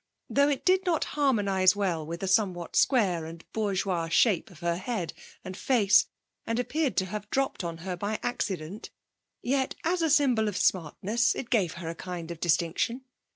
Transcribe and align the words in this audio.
Though 0.31 0.49
it 0.49 0.65
did 0.65 0.83
not 0.87 1.03
harmonise 1.13 1.75
well 1.75 2.03
with 2.03 2.21
the 2.21 2.27
somewhat 2.27 2.75
square 2.75 3.27
and 3.27 3.45
bourgeois 3.53 4.07
shape 4.09 4.49
of 4.49 4.61
her 4.61 4.77
head 4.77 5.13
and 5.45 5.55
face, 5.55 6.07
and 6.47 6.57
appeared 6.57 6.97
to 6.97 7.05
have 7.05 7.29
dropped 7.29 7.63
on 7.63 7.77
her 7.85 7.95
by 7.95 8.17
accident, 8.23 8.89
yet 9.43 9.75
as 9.83 10.01
a 10.01 10.09
symbol 10.09 10.47
of 10.47 10.57
smartness 10.57 11.35
it 11.35 11.51
gave 11.51 11.73
her 11.73 11.87
a 11.87 11.93
kind 11.93 12.31
of 12.31 12.39
distinction. 12.39 13.03